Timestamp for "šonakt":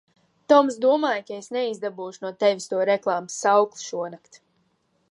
3.93-4.43